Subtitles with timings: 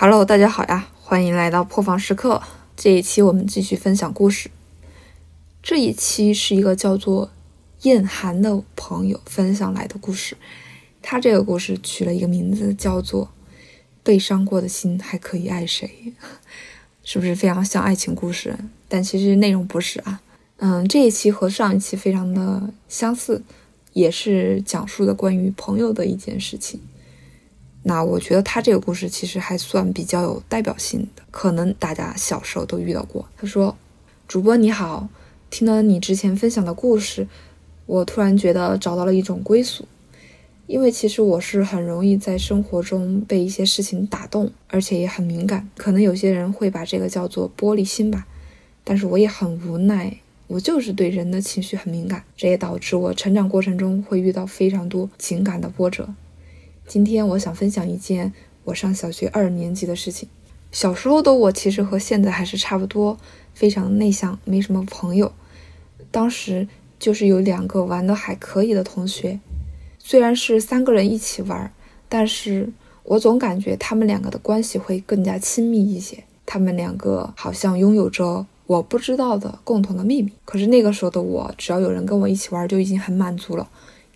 [0.00, 2.40] Hello，大家好呀，欢迎来到破防时刻。
[2.76, 4.48] 这一期我们继续分享故事。
[5.60, 7.32] 这一期是一个叫做
[7.82, 10.36] 燕寒的朋友分享来的故事。
[11.02, 13.24] 他这个故事取了一个名字，叫做
[14.04, 15.90] 《被伤过的心还可以爱谁》，
[17.02, 18.56] 是不是非常像爱情故事？
[18.86, 20.20] 但其实内容不是啊。
[20.58, 23.42] 嗯，这一期和上一期非常的相似，
[23.94, 26.80] 也是讲述的关于朋友的一件事情。
[27.88, 33.26] 那我觉得他这个故事其实还算比较有代表性的，可能大家小时候都遇到过。
[33.38, 33.74] 他说
[34.28, 35.08] ：“主播你好，
[35.48, 37.26] 听了你之前分享的故事，
[37.86, 39.88] 我突然觉得找到了一种归宿。
[40.66, 45.66] 因为其实我是很容易在生活中被一些事情打动，而且也很敏感。
[45.74, 48.26] 可能有些人会把这个叫做玻璃心吧，
[48.84, 56.06] 但是我也很无奈，我就是对人的情绪很敏感，这也导致我成长过程中会遇到非常多情感的波折。”
[56.88, 58.32] 今天我想分享一件
[58.64, 60.26] 我上小学二年级的事情。
[60.72, 63.18] 小时候的我其实和现在还是差不多，
[63.52, 65.30] 非常内向，没什么朋友。
[66.10, 66.66] 当时
[66.98, 69.38] 就是有两个玩的还可以的同学，
[69.98, 71.70] 虽然是三个人一起玩，
[72.08, 76.24] 但是我总感觉他们两个的关系会更加亲密一些。
[76.46, 80.32] 他们两个好像拥有着我不知道的共同的秘密。
[80.46, 83.68] 可是那个时候的我，只要有人跟我一起玩，就已经很满足了。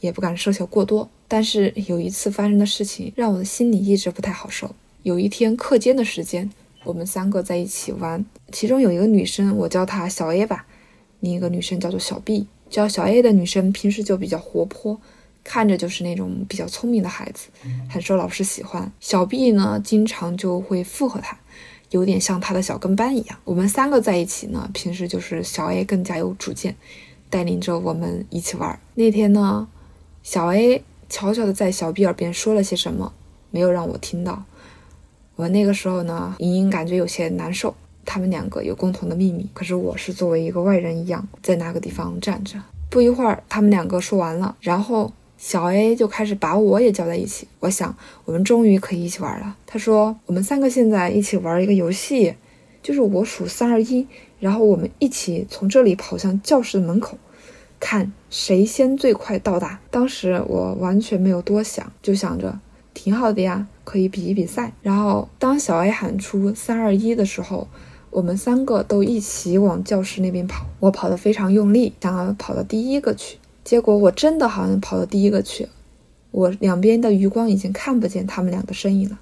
[0.00, 4.72] 也不敢奢求过多，但是有一次发生的事情让我的心里一直不太好受。
[5.02, 6.48] 有一天课间的时间，
[6.84, 10.64] 我们三个在一起玩，其中有一个女生，我叫她小 A 吧，
[11.18, 12.46] 另一个女生叫做小 B。
[12.70, 15.00] 叫小 A 的女生平时就比较活泼，
[15.42, 17.48] 看着就是那种比较聪明的孩子，
[17.90, 18.92] 很受老师喜欢。
[19.00, 21.36] 小 B 呢，经常就会附和她，
[21.90, 23.36] 有点像她的小跟班一样。
[23.42, 26.76] 我们三个在一起呢，平时就是小 A 更加有主见，
[27.28, 28.78] 带领着我们一起玩。
[28.94, 29.66] 那天呢。
[30.26, 33.12] 小 A 悄悄地在小 B 耳边说了些什么，
[33.50, 34.44] 没有让我听到。
[35.36, 37.74] 我那个时候呢，隐隐感觉有些难受。
[38.06, 42.58] 他们两个有共同的秘密，可是我是作为一个外人一样在那个地方站着。
[42.90, 47.48] 不一会儿，他们两个说完了，然后小 A 就开始把我也叫在一起。
[47.60, 47.96] 我想，
[48.26, 49.56] 我们终于可以一起玩了。
[49.66, 52.34] 他说：“我们三个现在一起玩一个游戏，
[52.82, 54.06] 就是我数三二一，
[54.38, 57.16] 然后我们一起从这里跑向教室的门口。”
[57.84, 59.78] 看谁先最快到达。
[59.90, 62.58] 当时我完全没有多想，就想着
[62.94, 64.72] 挺好的呀，可以比一比赛。
[64.80, 67.68] 然后当小 A 喊出三二一的时候，
[68.08, 70.64] 我们三个都一起往教室那边跑。
[70.80, 73.36] 我跑得非常用力，想要跑到第一个去。
[73.62, 75.68] 结果我真的好像跑到第一个去，
[76.30, 79.20] 我两边的余光已经看不见他们俩的身影了。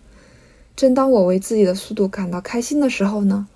[0.76, 3.48] 正当我为自己的速度感到开心的时候呢，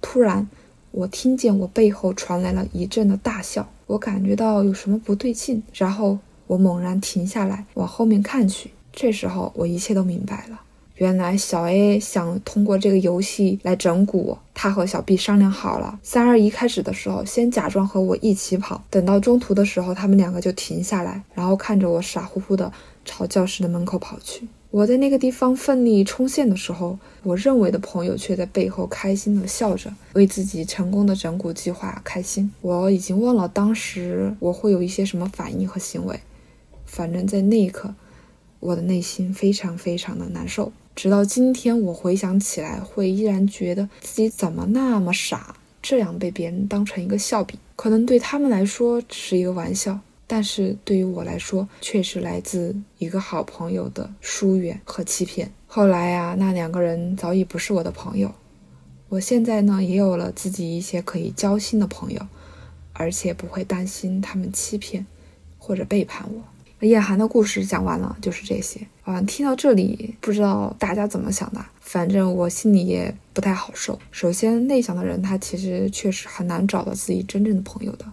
[0.00, 0.48] 突然
[0.96, 3.68] 我听见我背后传来了一阵的大笑。
[3.86, 8.70] 我感觉到有什么不对劲，然后我猛然停下来，往后面看去。
[8.94, 10.58] 这时候我一切都明白了，
[10.96, 14.38] 原来小 A 想通过这个游戏来整蛊我。
[14.54, 22.72] 他和小 B 商量好了，三二一开始的时候，先假装和我一起跑，等到中途的时候，他们两个就停下来，然后看着我傻乎乎的
[23.04, 24.48] 朝教室的门口跑去。
[24.70, 32.50] 我在那个地方奋力冲线的时候，我认为的朋友却在背后开心的笑着，为自己成功的整蛊计划开心。
[32.62, 36.18] 我已经忘了当时我会有一些什么反应和行为，
[36.86, 37.94] 反正在那一刻，
[38.60, 40.72] 我的内心非常非常的难受。
[40.96, 47.56] 直到今天，我回想起来，会依然觉得自己怎么那么傻，这样被别人当成一个笑柄。
[47.76, 50.00] 可能对他们来说只是一个玩笑。
[50.26, 55.52] 但是对于我来说，却是来自一个好朋友的疏远和欺骗。
[55.68, 58.34] 后来呀，那两个人早已不是我的朋友。
[59.08, 62.26] 我现在呢，也有了自己一些可以交心的朋友，
[62.94, 65.06] 而且不会担心他们欺骗
[65.58, 66.42] 或者背叛我。
[66.80, 69.20] 叶寒的故事讲完了，就是这些啊。
[69.22, 71.64] 听到这里，不知道大家怎么想的？
[71.80, 73.98] 反正我心里也不太好受。
[74.10, 78.04] 首先，内向的人他其实确实很难找到自己真正的朋友的。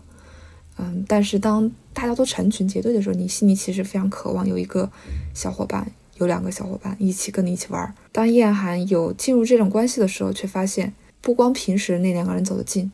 [0.78, 4.90] 嗯，但是当大家都成群结队的时候，你心里其实非常渴望有一个
[5.34, 7.94] 小伙伴，有两个小伙伴一起跟你一起玩。
[8.14, 12.92] 当叶寒有进入这种关系的时候，却发现不光平时那两个人走得近，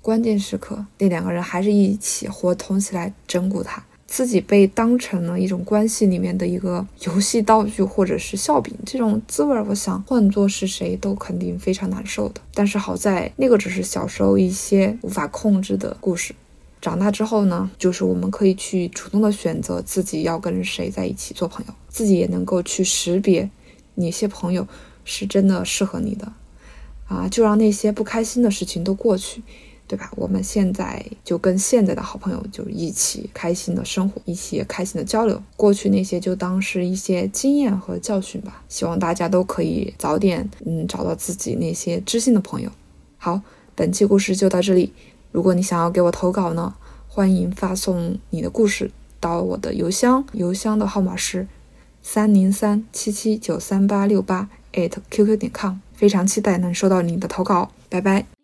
[0.00, 8.74] 关键时刻那两个人还是一起伙同起来整蛊他，自己被当成了一种关系里面的一个游戏道具或者是笑柄。
[8.84, 12.40] 这种滋味，我想换做是谁都肯定非常难受的。
[12.52, 16.34] 但是好在那个只是小时候一些无法控制的故事。
[16.80, 23.48] 长大之后呢，就是我们可以去主动的选择自己要跟谁在一起做朋友，自己也能够去识别
[23.94, 24.66] 哪些朋友
[25.04, 26.32] 是真的适合你的，
[27.06, 29.40] 啊，就让那些不开心的事情都过去，
[29.90, 30.08] 对吧？
[30.14, 35.42] 我们现在就跟现在的好朋友就一起开心的生活，一起开心的交流。
[35.56, 38.62] 过去那些就当是一些经验和教训吧。
[38.68, 42.70] 希望大家都可以早点嗯找到自己那些知心的朋友。
[43.18, 43.40] 好，
[43.74, 44.92] 本期故事就到这里。
[45.32, 46.72] 如果你想要给我投稿呢，
[47.08, 51.48] 欢迎发送你的故事到我的邮箱，邮箱的号码是
[52.00, 55.78] 三零三七七九三八六八 at qq 点 com。
[55.94, 58.39] 非常期待能收到你的投稿，拜拜。